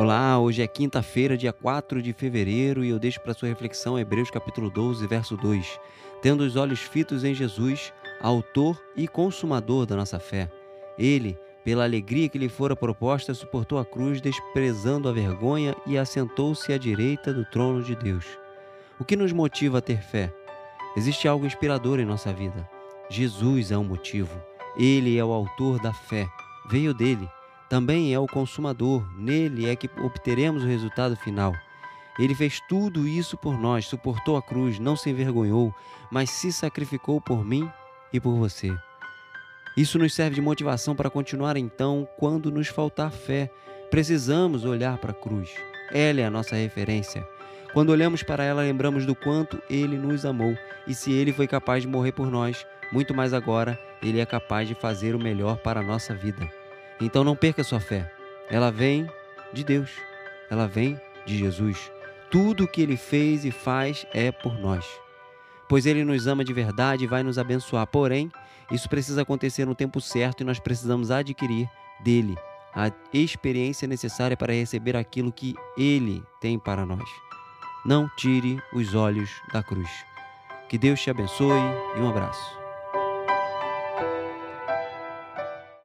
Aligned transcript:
Olá, 0.00 0.38
hoje 0.38 0.62
é 0.62 0.66
quinta-feira, 0.66 1.36
dia 1.36 1.52
4 1.52 2.00
de 2.00 2.14
fevereiro, 2.14 2.82
e 2.82 2.88
eu 2.88 2.98
deixo 2.98 3.20
para 3.20 3.34
sua 3.34 3.50
reflexão 3.50 3.98
Hebreus 3.98 4.30
capítulo 4.30 4.70
12, 4.70 5.06
verso 5.06 5.36
2. 5.36 5.78
Tendo 6.22 6.40
os 6.40 6.56
olhos 6.56 6.80
fitos 6.80 7.22
em 7.22 7.34
Jesus, 7.34 7.92
autor 8.18 8.82
e 8.96 9.06
consumador 9.06 9.84
da 9.84 9.94
nossa 9.94 10.18
fé. 10.18 10.50
Ele, 10.98 11.36
pela 11.62 11.84
alegria 11.84 12.30
que 12.30 12.38
lhe 12.38 12.48
fora 12.48 12.74
proposta, 12.74 13.34
suportou 13.34 13.78
a 13.78 13.84
cruz, 13.84 14.22
desprezando 14.22 15.06
a 15.06 15.12
vergonha 15.12 15.76
e 15.86 15.98
assentou-se 15.98 16.72
à 16.72 16.78
direita 16.78 17.30
do 17.30 17.44
trono 17.44 17.82
de 17.82 17.94
Deus. 17.94 18.24
O 18.98 19.04
que 19.04 19.16
nos 19.16 19.32
motiva 19.32 19.78
a 19.78 19.82
ter 19.82 20.00
fé? 20.00 20.32
Existe 20.96 21.28
algo 21.28 21.44
inspirador 21.44 22.00
em 22.00 22.06
nossa 22.06 22.32
vida. 22.32 22.66
Jesus 23.10 23.70
é 23.70 23.76
o 23.76 23.84
motivo. 23.84 24.40
Ele 24.78 25.18
é 25.18 25.24
o 25.24 25.30
autor 25.30 25.78
da 25.78 25.92
fé. 25.92 26.26
Veio 26.70 26.94
dele 26.94 27.28
também 27.70 28.12
é 28.12 28.18
o 28.18 28.26
consumador, 28.26 29.08
nele 29.16 29.70
é 29.70 29.76
que 29.76 29.88
obteremos 30.02 30.64
o 30.64 30.66
resultado 30.66 31.14
final. 31.14 31.54
Ele 32.18 32.34
fez 32.34 32.60
tudo 32.68 33.06
isso 33.06 33.36
por 33.36 33.56
nós, 33.56 33.86
suportou 33.86 34.36
a 34.36 34.42
cruz, 34.42 34.80
não 34.80 34.96
se 34.96 35.08
envergonhou, 35.08 35.72
mas 36.10 36.30
se 36.30 36.52
sacrificou 36.52 37.20
por 37.20 37.44
mim 37.44 37.70
e 38.12 38.18
por 38.18 38.34
você. 38.34 38.76
Isso 39.76 40.00
nos 40.00 40.12
serve 40.12 40.34
de 40.34 40.40
motivação 40.40 40.96
para 40.96 41.08
continuar 41.08 41.56
então 41.56 42.08
quando 42.18 42.50
nos 42.50 42.66
faltar 42.66 43.12
fé. 43.12 43.48
Precisamos 43.88 44.64
olhar 44.64 44.98
para 44.98 45.12
a 45.12 45.14
cruz. 45.14 45.54
Ela 45.92 46.22
é 46.22 46.24
a 46.24 46.30
nossa 46.30 46.56
referência. 46.56 47.24
Quando 47.72 47.90
olhamos 47.90 48.24
para 48.24 48.42
ela, 48.42 48.62
lembramos 48.62 49.06
do 49.06 49.14
quanto 49.14 49.62
ele 49.70 49.96
nos 49.96 50.24
amou 50.24 50.56
e 50.88 50.94
se 50.94 51.12
ele 51.12 51.32
foi 51.32 51.46
capaz 51.46 51.82
de 51.82 51.88
morrer 51.88 52.10
por 52.10 52.32
nós, 52.32 52.66
muito 52.90 53.14
mais 53.14 53.32
agora 53.32 53.78
ele 54.02 54.18
é 54.18 54.26
capaz 54.26 54.66
de 54.66 54.74
fazer 54.74 55.14
o 55.14 55.20
melhor 55.20 55.58
para 55.58 55.78
a 55.78 55.84
nossa 55.84 56.12
vida. 56.12 56.50
Então 57.00 57.24
não 57.24 57.36
perca 57.36 57.64
sua 57.64 57.80
fé. 57.80 58.12
Ela 58.48 58.70
vem 58.70 59.08
de 59.52 59.64
Deus. 59.64 59.90
Ela 60.50 60.66
vem 60.66 61.00
de 61.24 61.38
Jesus. 61.38 61.90
Tudo 62.30 62.64
o 62.64 62.68
que 62.68 62.82
ele 62.82 62.96
fez 62.96 63.44
e 63.44 63.50
faz 63.50 64.06
é 64.12 64.30
por 64.30 64.58
nós. 64.58 64.84
Pois 65.68 65.86
ele 65.86 66.04
nos 66.04 66.26
ama 66.26 66.44
de 66.44 66.52
verdade 66.52 67.04
e 67.04 67.06
vai 67.06 67.22
nos 67.22 67.38
abençoar. 67.38 67.86
Porém, 67.86 68.30
isso 68.70 68.88
precisa 68.88 69.22
acontecer 69.22 69.64
no 69.64 69.74
tempo 69.74 70.00
certo 70.00 70.42
e 70.42 70.44
nós 70.44 70.58
precisamos 70.58 71.10
adquirir 71.10 71.68
dele 72.02 72.36
a 72.74 72.92
experiência 73.12 73.88
necessária 73.88 74.36
para 74.36 74.52
receber 74.52 74.96
aquilo 74.96 75.32
que 75.32 75.54
ele 75.76 76.22
tem 76.40 76.58
para 76.58 76.86
nós. 76.86 77.08
Não 77.84 78.08
tire 78.16 78.60
os 78.72 78.94
olhos 78.94 79.30
da 79.52 79.62
cruz. 79.62 79.90
Que 80.68 80.78
Deus 80.78 81.00
te 81.00 81.10
abençoe 81.10 81.60
e 81.96 82.00
um 82.00 82.08
abraço. 82.08 82.59